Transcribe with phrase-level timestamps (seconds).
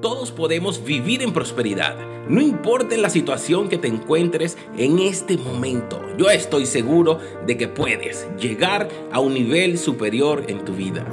[0.00, 1.96] Todos podemos vivir en prosperidad,
[2.28, 6.00] no importa la situación que te encuentres en este momento.
[6.16, 11.04] Yo estoy seguro de que puedes llegar a un nivel superior en tu vida.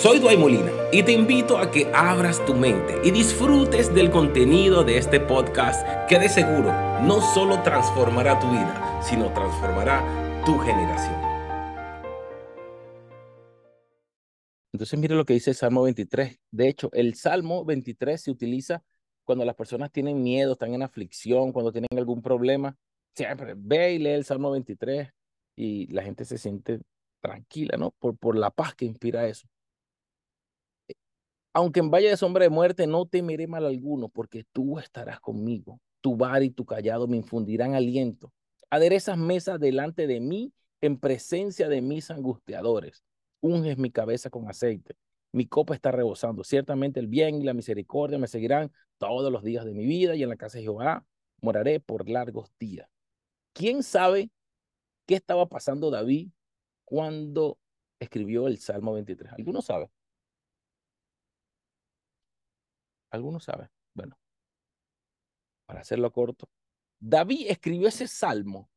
[0.00, 4.84] Soy Duay Molina y te invito a que abras tu mente y disfrutes del contenido
[4.84, 6.72] de este podcast que de seguro
[7.02, 11.25] no solo transformará tu vida, sino transformará tu generación.
[14.76, 16.38] Entonces mire lo que dice el Salmo 23.
[16.50, 18.84] De hecho, el Salmo 23 se utiliza
[19.24, 22.76] cuando las personas tienen miedo, están en aflicción, cuando tienen algún problema.
[23.14, 25.08] Siempre ve y lee el Salmo 23
[25.56, 26.80] y la gente se siente
[27.20, 27.92] tranquila, ¿no?
[27.92, 29.48] Por, por la paz que inspira eso.
[31.54, 35.80] Aunque en valle de sombra de muerte no temeré mal alguno, porque tú estarás conmigo.
[36.02, 38.30] Tu bar y tu callado me infundirán aliento.
[38.68, 40.52] Aderezas mesas delante de mí
[40.82, 43.06] en presencia de mis angustiadores
[43.46, 44.96] unges mi cabeza con aceite.
[45.32, 46.44] Mi copa está rebosando.
[46.44, 50.22] Ciertamente el bien y la misericordia me seguirán todos los días de mi vida y
[50.22, 51.04] en la casa de Jehová
[51.40, 52.88] moraré por largos días.
[53.52, 54.30] ¿Quién sabe
[55.06, 56.30] qué estaba pasando David
[56.84, 57.58] cuando
[58.00, 59.32] escribió el Salmo 23?
[59.32, 59.90] ¿Alguno sabe?
[63.10, 63.70] ¿Alguno sabe?
[63.94, 64.18] Bueno,
[65.66, 66.48] para hacerlo corto,
[67.00, 68.70] David escribió ese salmo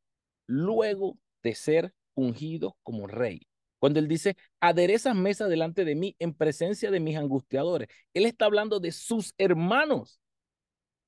[0.46, 3.49] luego de ser ungido como rey.
[3.80, 8.46] Cuando él dice, aderezas mesa delante de mí en presencia de mis angustiadores, él está
[8.46, 10.20] hablando de sus hermanos.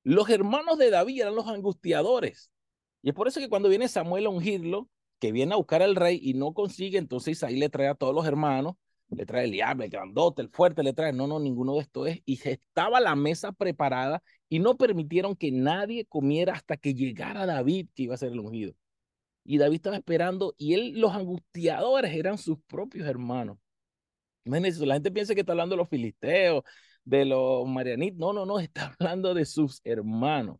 [0.04, 2.50] Los hermanos de David eran los angustiadores.
[3.02, 5.96] Y es por eso que cuando viene Samuel a ungirlo, que viene a buscar al
[5.96, 8.74] rey y no consigue, entonces ahí le trae a todos los hermanos,
[9.10, 12.08] le trae el diablo, el grandote, el fuerte, le trae, no, no, ninguno de estos
[12.08, 12.22] es.
[12.24, 17.88] Y estaba la mesa preparada y no permitieron que nadie comiera hasta que llegara David,
[17.94, 18.74] que iba a ser el ungido.
[19.44, 23.58] Y David estaba esperando y él, los angustiadores eran sus propios hermanos.
[24.44, 26.64] Imagínense, la gente piensa que está hablando de los filisteos,
[27.04, 28.18] de los marianitos.
[28.18, 30.58] No, no, no, está hablando de sus hermanos.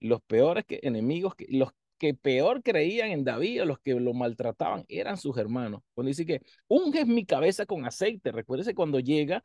[0.00, 4.84] Los peores que, enemigos, que, los que peor creían en David, los que lo maltrataban,
[4.88, 5.82] eran sus hermanos.
[5.94, 9.42] Cuando dice que unges mi cabeza con aceite, recuérdese cuando llega,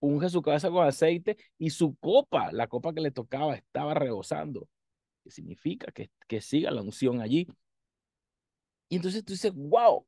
[0.00, 4.68] unge su cabeza con aceite y su copa, la copa que le tocaba, estaba rebosando.
[5.22, 5.90] ¿Qué significa?
[5.92, 7.46] Que, que siga la unción allí.
[8.88, 10.06] Y entonces tú dices, wow.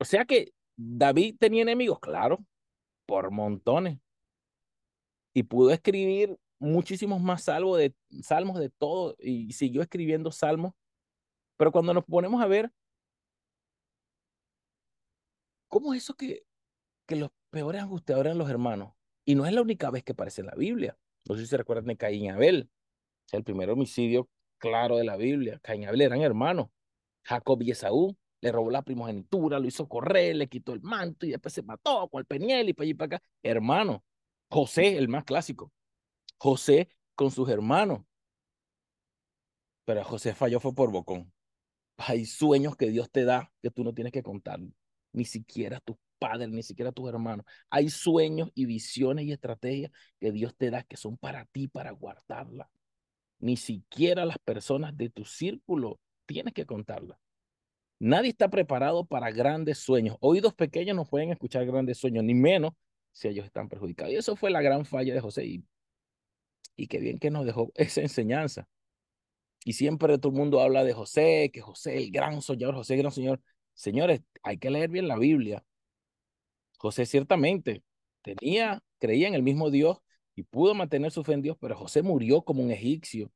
[0.00, 2.44] O sea que David tenía enemigos, claro,
[3.06, 3.98] por montones.
[5.34, 10.74] Y pudo escribir muchísimos más salmos de, salmos de todo y siguió escribiendo salmos.
[11.56, 12.72] Pero cuando nos ponemos a ver,
[15.68, 16.44] ¿cómo es eso que,
[17.06, 18.94] que los peores angustiadores eran los hermanos?
[19.24, 20.96] Y no es la única vez que aparece en la Biblia.
[21.28, 22.70] No sé si se recuerdan de Caín y Abel.
[23.32, 25.58] el primer homicidio claro de la Biblia.
[25.62, 26.68] Caín y Abel eran hermanos.
[27.28, 31.30] Jacob y Esaú, le robó la primogenitura, lo hizo correr, le quitó el manto y
[31.30, 33.26] después se mató con el peniel y para allí y para acá.
[33.42, 34.02] Hermano,
[34.48, 35.70] José, el más clásico.
[36.38, 38.00] José con sus hermanos.
[39.84, 41.32] Pero José falló fue por bocón.
[41.98, 44.60] Hay sueños que Dios te da que tú no tienes que contar.
[45.12, 47.44] Ni siquiera tus padres, ni siquiera tus hermanos.
[47.68, 49.90] Hay sueños y visiones y estrategias
[50.20, 52.70] que Dios te da que son para ti, para guardarla.
[53.40, 57.18] Ni siquiera las personas de tu círculo tienes que contarla.
[57.98, 60.16] Nadie está preparado para grandes sueños.
[60.20, 62.72] Oídos pequeños no pueden escuchar grandes sueños, ni menos
[63.12, 64.12] si ellos están perjudicados.
[64.12, 65.44] Y eso fue la gran falla de José.
[66.76, 68.68] Y, qué bien que nos dejó esa enseñanza.
[69.64, 73.00] Y siempre todo el mundo habla de José, que José, el gran soñador, José, el
[73.00, 73.40] gran señor.
[73.74, 75.64] Señores, hay que leer bien la Biblia.
[76.78, 77.82] José ciertamente
[78.22, 79.98] tenía, creía en el mismo Dios
[80.36, 83.32] y pudo mantener su fe en Dios, pero José murió como un egipcio.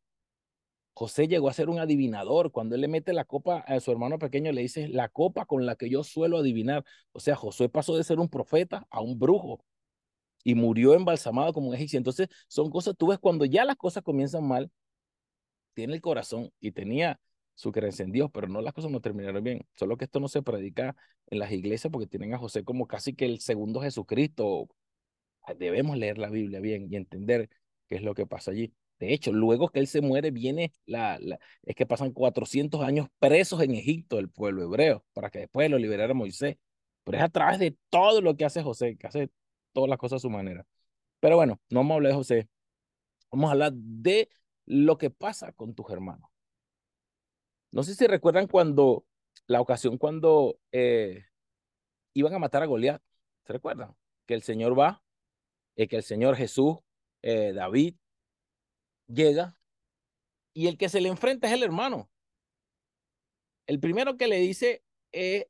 [0.95, 2.53] José llegó a ser un adivinador.
[2.53, 5.67] Cuando él le mete la copa a su hermano pequeño, le dice, la copa con
[5.67, 6.85] la que yo suelo adivinar.
[7.13, 9.65] O sea, José pasó de ser un profeta a un brujo
[10.45, 11.99] y murió embalsamado como un egipcio.
[11.99, 14.71] Entonces, son cosas, tú ves, cuando ya las cosas comienzan mal,
[15.75, 17.21] tiene el corazón y tenía
[17.55, 19.67] su creencia en Dios, pero no las cosas no terminaron bien.
[19.77, 20.97] Solo que esto no se predica
[21.29, 24.69] en las iglesias porque tienen a José como casi que el segundo Jesucristo.
[25.59, 27.49] Debemos leer la Biblia bien y entender
[27.89, 28.73] qué es lo que pasa allí.
[29.03, 31.19] De hecho, luego que él se muere, viene la,
[31.65, 35.77] es que pasan 400 años presos en Egipto el pueblo hebreo, para que después lo
[35.77, 36.57] liberara Moisés.
[37.03, 39.29] Pero es a través de todo lo que hace José, que hace
[39.73, 40.65] todas las cosas a su manera.
[41.19, 42.49] Pero bueno, no vamos a hablar de José.
[43.33, 44.29] Vamos a hablar de
[44.67, 46.31] lo que pasa con tus hermanos.
[47.73, 49.05] No sé si recuerdan cuando,
[49.49, 51.25] la ocasión cuando eh,
[52.15, 53.03] iban a matar a Goliat.
[53.49, 53.97] ¿Se recuerdan?
[54.27, 55.03] Que el Señor va,
[55.75, 56.77] y que el Señor Jesús,
[57.23, 57.97] eh, David,
[59.13, 59.57] llega
[60.55, 62.11] y el que se le enfrenta es el hermano.
[63.67, 64.83] El primero que le dice
[65.13, 65.47] es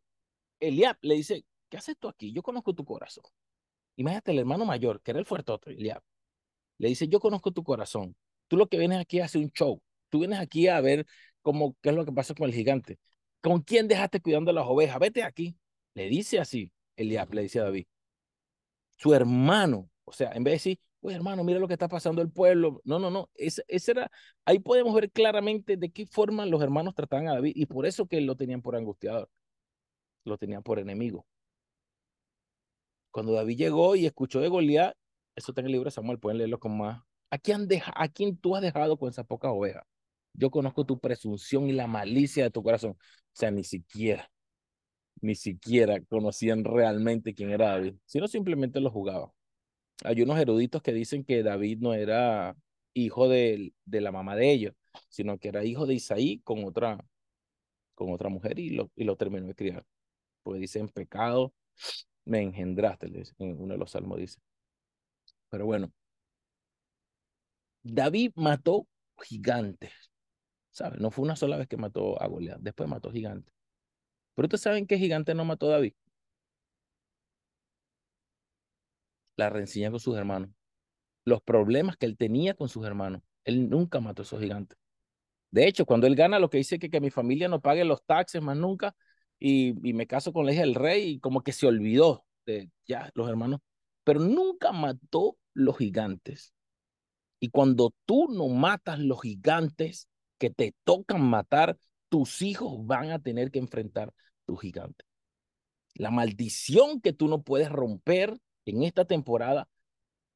[0.61, 2.33] Eliab, le dice, ¿qué haces tú aquí?
[2.33, 3.25] Yo conozco tu corazón.
[3.97, 6.03] Imagínate el hermano mayor, que era el fuertote, Eliab.
[6.79, 8.17] Le dice, yo conozco tu corazón.
[8.49, 9.83] Tú lo que vienes aquí a hacer un show.
[10.09, 11.07] Tú vienes aquí a ver
[11.41, 12.99] cómo, qué es lo que pasa con el gigante.
[13.41, 14.99] ¿Con quién dejaste cuidando las ovejas?
[14.99, 15.57] Vete aquí.
[15.95, 17.87] Le dice así, Eliab, le dice a David.
[18.97, 22.23] Su hermano, o sea, en vez de decir, oye hermano, mira lo que está pasando
[22.23, 22.81] el pueblo.
[22.85, 23.29] No, no, no.
[23.35, 24.11] Ese, ese era,
[24.45, 28.07] ahí podemos ver claramente de qué forma los hermanos trataban a David y por eso
[28.07, 29.29] que lo tenían por angustiador.
[30.25, 31.27] Lo tenían por enemigo.
[33.11, 34.95] Cuando David llegó y escuchó de Goliat,
[35.37, 37.03] eso está en el libro de Samuel, pueden leerlo con más.
[37.31, 39.87] ¿A quién, deja, ¿A quién tú has dejado con esa poca oveja?
[40.35, 42.93] Yo conozco tu presunción y la malicia de tu corazón.
[42.93, 42.97] O
[43.33, 44.31] sea, ni siquiera,
[45.21, 49.31] ni siquiera conocían realmente quién era David, sino simplemente lo jugaban.
[50.05, 52.57] Hay unos eruditos que dicen que David no era
[52.95, 54.75] hijo de, la mamá de ellos,
[55.09, 56.99] sino que era hijo de Isaí con otra,
[57.95, 59.85] con otra mujer y lo, y lo terminó de criar.
[60.43, 61.53] Pues dicen pecado
[62.25, 63.07] me engendraste,
[63.39, 64.39] en uno de los salmos dice.
[65.51, 65.93] Pero bueno,
[67.83, 68.87] David mató
[69.23, 69.93] gigantes,
[70.71, 71.01] ¿sabes?
[71.01, 73.53] No fue una sola vez que mató a Goliat, después mató gigantes.
[74.35, 75.95] Pero ustedes saben qué gigante no mató David.
[79.43, 80.51] La rencilla con sus hermanos.
[81.25, 83.23] Los problemas que él tenía con sus hermanos.
[83.45, 84.79] Él nunca mató a esos gigantes.
[85.51, 88.05] De hecho, cuando él gana, lo que dice que, que mi familia no pague los
[88.05, 88.95] taxes más nunca,
[89.45, 93.11] y, me caso con la hija del rey y como que se olvidó de ya
[93.15, 93.61] los hermanos,
[94.05, 96.55] pero nunca mató los gigantes.
[97.41, 100.09] Y cuando tú no matas los gigantes
[100.39, 101.77] que te tocan matar,
[102.09, 104.13] tus hijos van a tener que enfrentar
[104.47, 105.05] tu gigante.
[105.95, 109.69] La maldición que tú no puedes romper en esta temporada,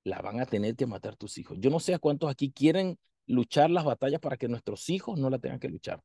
[0.05, 1.59] la van a tener que matar tus hijos.
[1.61, 5.31] Yo no sé a cuántos aquí quieren luchar las batallas para que nuestros hijos no
[5.31, 6.01] la tengan que luchar.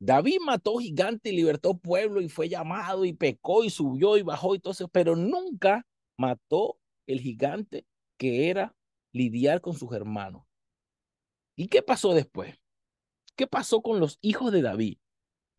[0.00, 4.54] David mató gigante y libertó pueblo y fue llamado y pecó y subió y bajó
[4.54, 5.86] y todo eso, pero nunca
[6.16, 7.84] mató el gigante
[8.16, 8.76] que era
[9.12, 10.44] lidiar con sus hermanos.
[11.56, 12.54] ¿Y qué pasó después?
[13.34, 14.98] ¿Qué pasó con los hijos de David?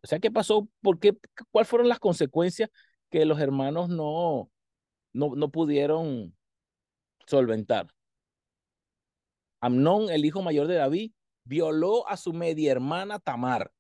[0.02, 0.70] O sea, ¿qué pasó?
[0.82, 1.18] ¿Por qué?
[1.52, 2.70] ¿Cuáles fueron las consecuencias
[3.10, 4.52] que los hermanos no,
[5.14, 6.36] no, no pudieron
[7.26, 7.88] solventar?
[9.62, 11.12] Amnón, el hijo mayor de David,
[11.44, 13.72] violó a su media hermana Tamar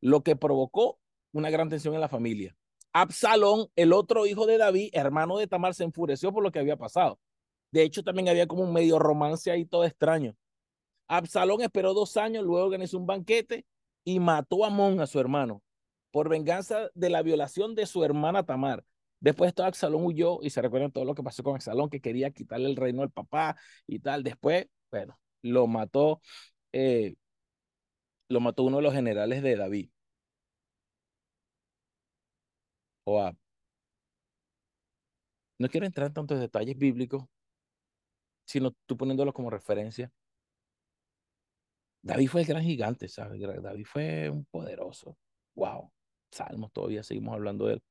[0.00, 0.98] lo que provocó
[1.32, 2.56] una gran tensión en la familia.
[2.92, 6.76] Absalón, el otro hijo de David, hermano de Tamar, se enfureció por lo que había
[6.76, 7.18] pasado.
[7.72, 10.36] De hecho, también había como un medio romance ahí todo extraño.
[11.08, 13.66] Absalón esperó dos años, luego organizó un banquete
[14.04, 15.62] y mató a Amón, a su hermano,
[16.14, 18.84] por venganza de la violación de su hermana Tamar.
[19.18, 22.30] Después esto Absalón huyó y se recuerdan todo lo que pasó con Absalón, que quería
[22.30, 23.56] quitarle el reino al papá
[23.88, 24.22] y tal.
[24.22, 26.20] Después, bueno, lo mató,
[26.72, 27.16] eh,
[28.28, 29.90] lo mató uno de los generales de David.
[35.58, 37.24] No quiero entrar en tantos detalles bíblicos,
[38.46, 40.12] sino tú poniéndolo como referencia.
[42.02, 43.40] David fue el gran gigante, ¿sabes?
[43.40, 45.16] David fue un poderoso.
[45.54, 45.93] Wow.
[46.34, 47.82] Salmos, todavía seguimos hablando de él.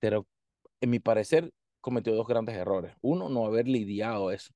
[0.00, 0.26] Pero,
[0.80, 2.94] en mi parecer, cometió dos grandes errores.
[3.02, 4.52] Uno, no haber lidiado eso.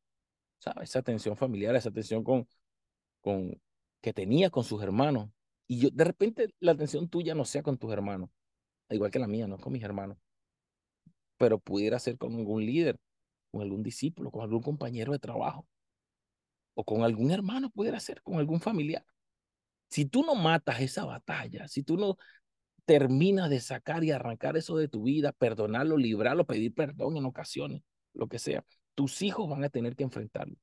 [0.59, 0.91] ¿Sabes?
[0.91, 2.49] Esa tensión familiar, esa tensión con,
[3.21, 3.61] con,
[4.01, 5.31] que tenía con sus hermanos.
[5.67, 8.31] Y yo, de repente, la atención tuya no sea con tus hermanos,
[8.91, 10.17] igual que la mía, no con mis hermanos,
[11.37, 12.99] pero pudiera ser con algún líder,
[13.51, 15.67] con algún discípulo, con algún compañero de trabajo,
[16.75, 19.05] o con algún hermano, pudiera ser, con algún familiar.
[19.89, 22.17] Si tú no matas esa batalla, si tú no
[22.85, 27.83] terminas de sacar y arrancar eso de tu vida, perdonarlo, librarlo, pedir perdón en ocasiones,
[28.15, 28.65] lo que sea,
[28.95, 30.57] tus hijos van a tener que enfrentarlo.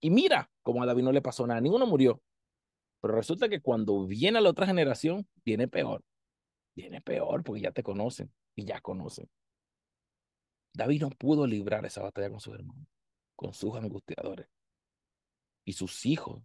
[0.00, 2.20] Y mira, como a David no le pasó nada, ninguno murió.
[3.00, 6.02] Pero resulta que cuando viene la otra generación, viene peor
[6.74, 9.28] viene peor porque ya te conocen y ya conocen.
[10.74, 12.86] David no pudo librar esa batalla con sus hermanos,
[13.36, 14.48] con sus angustiadores.
[15.64, 16.42] Y sus hijos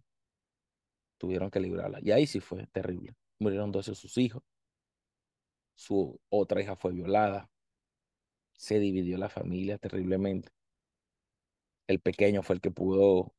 [1.18, 2.00] tuvieron que librarla.
[2.02, 3.14] Y ahí sí fue terrible.
[3.38, 4.42] Murieron dos de sus hijos.
[5.74, 7.50] Su otra hija fue violada.
[8.52, 10.50] Se dividió la familia terriblemente.
[11.86, 13.34] El pequeño fue el que pudo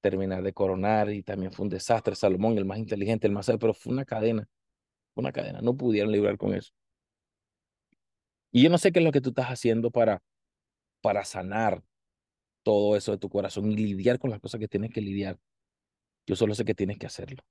[0.00, 2.14] terminar de coronar y también fue un desastre.
[2.14, 4.48] Salomón, el más inteligente, el más sabio, pero fue una cadena
[5.16, 6.72] una cadena, no pudieron librar con eso.
[8.52, 10.22] Y yo no sé qué es lo que tú estás haciendo para,
[11.02, 11.82] para sanar
[12.62, 15.38] todo eso de tu corazón y lidiar con las cosas que tienes que lidiar.
[16.26, 17.42] Yo solo sé que tienes que hacerlo.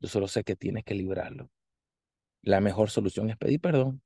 [0.00, 1.50] Yo solo sé que tienes que librarlo.
[2.42, 4.02] La mejor solución es pedir perdón,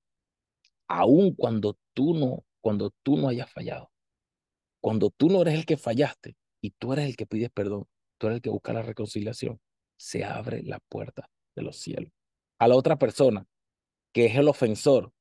[0.88, 3.90] aun cuando tú no, cuando tú no hayas fallado.
[4.80, 7.86] Cuando tú no eres el que fallaste y tú eres el que pides perdón,
[8.18, 9.60] tú eres el que busca la reconciliación,
[9.96, 12.12] se abre la puerta de los cielos
[12.62, 13.44] a la otra persona,
[14.12, 15.12] que es el ofensor,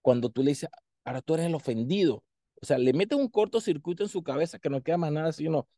[0.00, 0.70] cuando tú le dices,
[1.04, 2.24] ahora tú eres el ofendido.
[2.62, 5.68] O sea, le metes un cortocircuito en su cabeza que no queda más nada sino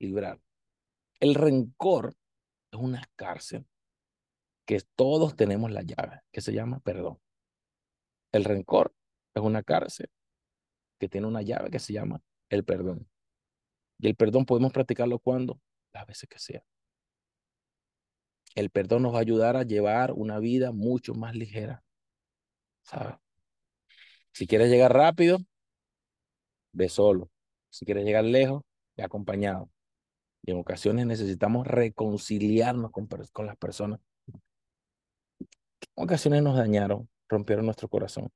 [0.00, 0.40] librar.
[1.20, 2.14] El rencor
[2.72, 3.66] es una cárcel
[4.64, 7.18] que todos tenemos la llave, que se llama perdón.
[8.32, 8.94] El rencor
[9.34, 10.08] es una cárcel
[10.98, 13.08] que tiene una llave que se llama el perdón.
[13.98, 15.60] Y el perdón podemos practicarlo cuando?
[15.92, 16.62] Las veces que sea.
[18.54, 21.82] El perdón nos va a ayudar a llevar una vida mucho más ligera.
[22.82, 23.16] ¿Sabes?
[24.32, 25.38] Si quieres llegar rápido,
[26.72, 27.30] ve solo.
[27.68, 28.62] Si quieres llegar lejos,
[28.96, 29.70] ve acompañado.
[30.42, 34.00] Y en ocasiones necesitamos reconciliarnos con, con las personas.
[34.28, 38.30] En ocasiones nos dañaron, rompieron nuestro corazón.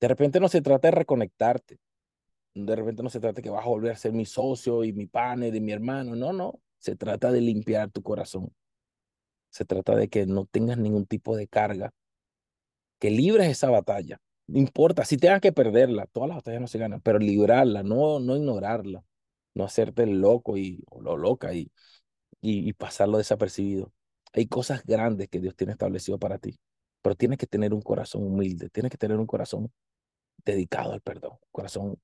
[0.00, 1.78] De repente no se trata de reconectarte.
[2.54, 4.92] De repente no se trata de que vas a volver a ser mi socio y
[4.92, 6.16] mi pane de mi hermano.
[6.16, 6.60] No, no.
[6.78, 8.52] Se trata de limpiar tu corazón.
[9.50, 11.92] Se trata de que no tengas ningún tipo de carga.
[12.98, 14.20] Que libres esa batalla.
[14.46, 18.18] No importa, si tengas que perderla, todas las batallas no se ganan, pero librarla, no,
[18.18, 19.04] no ignorarla,
[19.54, 21.70] no hacerte loco y, lo loca y,
[22.40, 23.92] y, y pasarlo desapercibido.
[24.32, 26.58] Hay cosas grandes que Dios tiene establecido para ti,
[27.02, 29.72] pero tienes que tener un corazón humilde, tienes que tener un corazón
[30.44, 32.00] dedicado al perdón, un corazón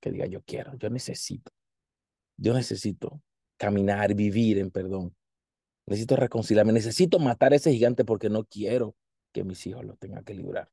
[0.00, 1.52] que diga yo quiero, yo necesito,
[2.36, 3.20] yo necesito
[3.58, 5.14] caminar, vivir en perdón.
[5.86, 8.94] Necesito reconciliarme, necesito matar a ese gigante porque no quiero
[9.32, 10.70] que mis hijos lo tengan que librar.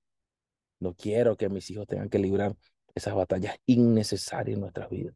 [0.79, 2.55] No quiero que mis hijos tengan que librar
[2.93, 5.15] esas batallas innecesarias en nuestras vidas.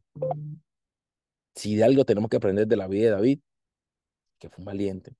[1.54, 3.40] Si de algo tenemos que aprender de la vida de David,
[4.38, 5.14] que fue un valiente,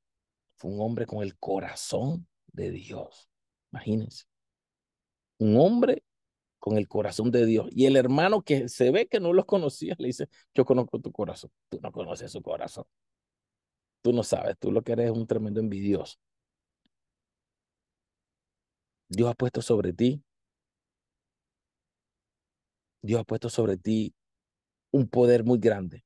[0.56, 3.28] fue un hombre con el corazón de Dios.
[3.72, 4.24] Imagínense.
[5.38, 6.02] Un hombre
[6.58, 7.68] con el corazón de Dios.
[7.72, 11.12] Y el hermano que se ve que no los conocía, le dice, yo conozco tu
[11.12, 11.50] corazón.
[11.68, 12.84] Tú no conoces su corazón.
[14.02, 16.16] Tú no sabes, tú lo que eres es un tremendo envidioso.
[19.08, 20.22] Dios ha puesto sobre ti,
[23.02, 24.14] Dios ha puesto sobre ti
[24.92, 26.04] un poder muy grande.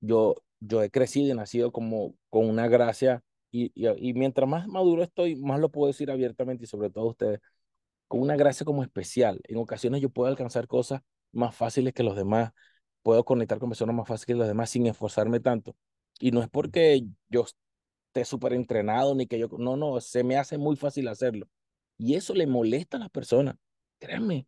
[0.00, 4.66] Yo, yo he crecido y nacido como con una gracia y, y, y mientras más
[4.68, 7.40] maduro estoy, más lo puedo decir abiertamente y sobre todo ustedes
[8.08, 9.40] con una gracia como especial.
[9.44, 11.02] En ocasiones yo puedo alcanzar cosas
[11.32, 12.52] más fáciles que los demás,
[13.02, 15.76] puedo conectar con personas más fáciles que los demás sin esforzarme tanto.
[16.20, 17.44] Y no es porque yo
[18.08, 21.48] esté súper entrenado ni que yo, no, no, se me hace muy fácil hacerlo.
[21.98, 23.56] Y eso le molesta a las personas.
[24.00, 24.46] Créanme.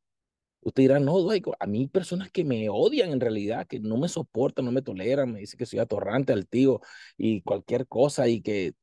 [0.63, 1.17] Usted dirá, no,
[1.59, 5.33] a mí personas que me odian en realidad, que no me soportan, no me toleran,
[5.33, 6.81] me dicen que soy atorrante, altivo
[7.17, 8.75] y cualquier cosa y que,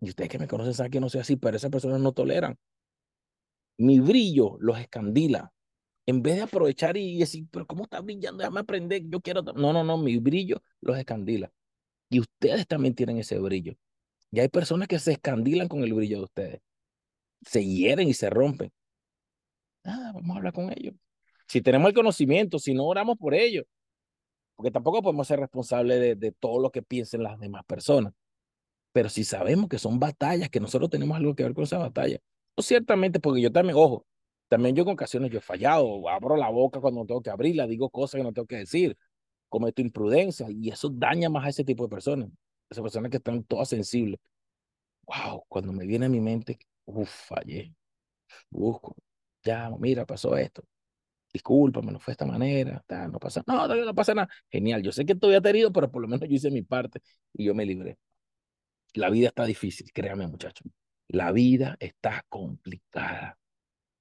[0.00, 2.58] y ustedes que me conocen saben que no soy así, pero esas personas no toleran
[3.78, 5.52] mi brillo los escandila.
[6.06, 8.38] En vez de aprovechar y decir, pero ¿cómo está brillando?
[8.38, 9.42] Déjame aprender, yo quiero...
[9.42, 11.52] No, no, no, mi brillo los escandila.
[12.10, 13.74] Y ustedes también tienen ese brillo.
[14.32, 16.60] Y hay personas que se escandilan con el brillo de ustedes.
[17.42, 18.72] Se hieren y se rompen.
[19.84, 20.94] Ah, vamos a hablar con ellos.
[21.46, 23.64] Si tenemos el conocimiento, si no oramos por ellos.
[24.56, 28.12] Porque tampoco podemos ser responsables de, de todo lo que piensen las demás personas.
[28.92, 32.18] Pero si sabemos que son batallas, que nosotros tenemos algo que ver con esa batalla,
[32.58, 34.06] ciertamente, porque yo también, ojo,
[34.48, 37.66] también yo en ocasiones yo he fallado, abro la boca cuando no tengo que abrirla,
[37.66, 38.96] digo cosas que no tengo que decir,
[39.48, 42.30] cometo imprudencia y eso daña más a ese tipo de personas,
[42.70, 44.20] esas personas que están todas sensibles.
[45.06, 47.74] Wow, cuando me viene a mi mente, uff, fallé,
[48.50, 48.96] busco,
[49.44, 50.62] ya, mira, pasó esto,
[51.36, 55.06] discúlpame, no fue de esta manera, no pasa, no, no pasa nada, genial, yo sé
[55.06, 57.00] que estoy aterido, pero por lo menos yo hice mi parte
[57.32, 57.98] y yo me libré.
[58.94, 60.66] La vida está difícil, créame muchachos.
[61.08, 63.38] La vida está complicada.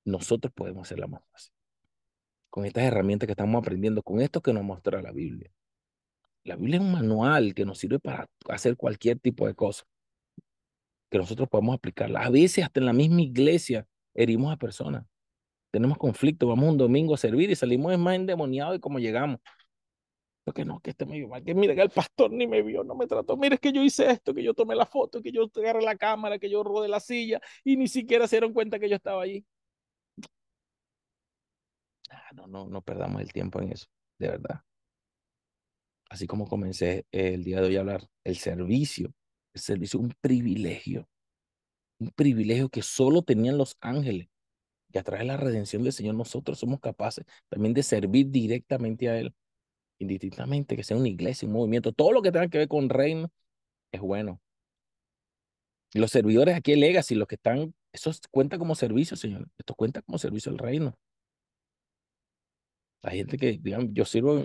[0.05, 1.51] Nosotros podemos hacerla más fácil.
[2.49, 5.51] Con estas herramientas que estamos aprendiendo, con esto que nos muestra la Biblia.
[6.45, 9.83] La Biblia es un manual que nos sirve para hacer cualquier tipo de cosa.
[11.09, 12.21] Que nosotros podemos aplicarla.
[12.21, 15.05] A veces hasta en la misma iglesia herimos a personas.
[15.75, 19.39] Tenemos conflicto, vamos un domingo a servir y salimos más endemoniados de cómo llegamos
[20.53, 22.83] que no, que este me vio mal, que mira que el pastor ni me vio,
[22.83, 25.49] no me trató, mire que yo hice esto, que yo tomé la foto, que yo
[25.55, 28.89] agarré la cámara, que yo rodé la silla y ni siquiera se dieron cuenta que
[28.89, 29.45] yo estaba allí.
[32.09, 33.87] Ah, no, no, no perdamos el tiempo en eso,
[34.19, 34.61] de verdad.
[36.09, 39.11] Así como comencé el día de hoy a hablar, el servicio,
[39.53, 41.09] el servicio es un privilegio,
[41.99, 44.27] un privilegio que solo tenían los ángeles.
[44.95, 49.09] Y a través de la redención del Señor nosotros somos capaces también de servir directamente
[49.09, 49.35] a Él
[49.99, 53.29] indistintamente que sea una iglesia, un movimiento, todo lo que tenga que ver con reino
[53.91, 54.41] es bueno.
[55.93, 59.49] Los servidores aquí en Legacy, los que están, eso cuenta como servicio, señor.
[59.57, 60.97] Esto cuenta como servicio al reino.
[63.01, 64.39] La gente que, digamos, yo sirvo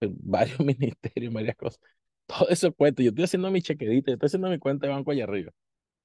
[0.00, 1.80] en, varios ministerios, varias cosas.
[2.26, 3.02] Todo eso cuenta.
[3.02, 5.52] Yo estoy haciendo mi chequedita, yo estoy haciendo mi cuenta de banco allá arriba.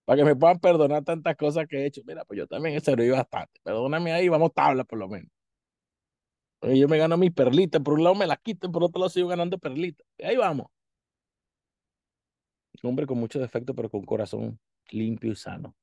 [0.05, 2.01] Para que me puedan perdonar tantas cosas que he hecho.
[2.05, 3.59] Mira, pues yo también he servido bastante.
[3.63, 5.29] Perdóname ahí, vamos tabla por lo menos.
[6.61, 9.27] Yo me gano mis perlitas, por un lado me las quito, por otro lado sigo
[9.27, 10.05] ganando perlitas.
[10.17, 10.67] Y ahí vamos.
[12.81, 14.59] Un hombre con muchos defectos, pero con corazón
[14.91, 15.75] limpio y sano.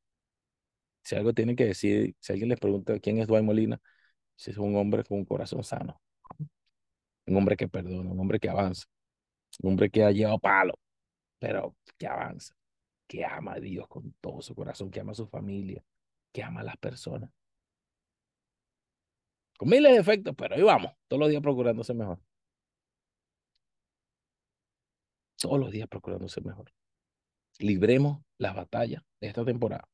[1.05, 3.81] Si algo tienen que decir, si alguien les pregunta quién es Dwight Molina,
[4.37, 6.01] si es un hombre con un corazón sano.
[7.27, 8.87] Un hombre que perdona, un hombre que avanza,
[9.63, 10.75] un hombre que ha llevado palo,
[11.39, 12.55] pero que avanza,
[13.07, 15.85] que ama a Dios con todo su corazón, que ama a su familia,
[16.33, 17.31] que ama a las personas.
[19.59, 22.19] Con miles de defectos, pero ahí vamos, todos los días procurándose mejor.
[25.37, 26.73] Todos los días procurándose mejor.
[27.59, 29.89] Libremos las batallas de esta temporada.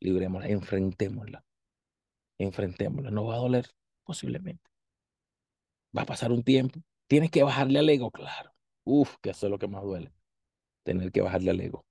[0.00, 1.44] Librémoslas, enfrentémoslas.
[2.38, 3.12] Enfrentémoslas.
[3.12, 3.66] No va a doler,
[4.04, 4.70] posiblemente.
[5.96, 6.80] Va a pasar un tiempo.
[7.08, 8.52] Tienes que bajarle al ego, claro.
[8.84, 10.12] Uf, que eso es lo que más duele.
[10.84, 11.85] Tener que bajarle al ego.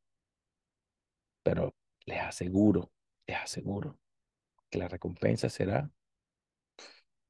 [1.45, 1.75] Pero
[2.07, 2.91] les aseguro,
[3.27, 3.99] les aseguro
[4.71, 5.91] que la recompensa será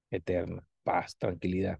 [0.09, 1.79] eterna, paz, tranquilidad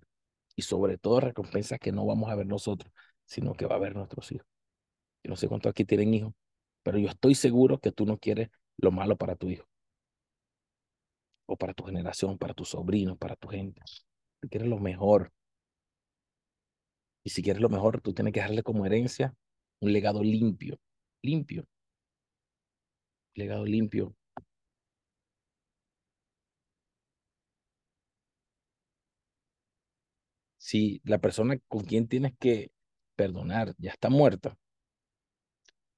[0.53, 2.91] y sobre todo recompensas que no vamos a ver nosotros,
[3.23, 4.45] sino que va a ver nuestros hijos.
[5.23, 6.33] Yo no sé cuántos aquí tienen hijos,
[6.83, 9.65] pero yo estoy seguro que tú no quieres lo malo para tu hijo
[11.45, 13.81] o para tu generación, para tus sobrinos, para tu gente.
[14.41, 15.31] Tú quieres lo mejor.
[17.23, 19.33] Y si quieres lo mejor, tú tienes que darle como herencia
[19.79, 20.77] un legado limpio,
[21.21, 21.65] limpio.
[23.35, 24.15] Legado limpio.
[30.57, 32.71] Si la persona con quien tienes que
[33.15, 34.57] perdonar ya está muerta,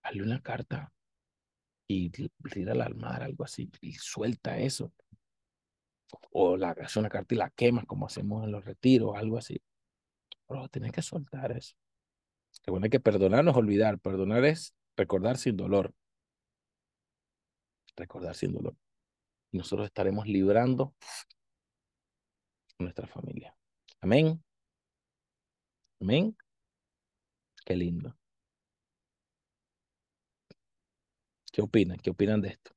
[0.04, 0.92] hazle una carta
[1.88, 4.92] y tírala al mar, algo así, y suelta eso.
[6.32, 9.62] O la una carta y la quemas, como hacemos en los retiros, algo así.
[10.48, 11.76] Pero tienes que soltar eso.
[12.66, 15.94] Recuerda que perdonar no es olvidar, perdonar es recordar sin dolor.
[17.98, 18.78] Recordar sin dolor.
[19.52, 20.94] Y nosotros estaremos librando
[22.80, 23.56] nuestra familia.
[24.00, 24.42] Amén.
[26.00, 26.38] Amén.
[27.66, 28.16] Qué lindo.
[31.52, 31.98] ¿Qué opinan?
[31.98, 32.77] ¿Qué opinan de esto?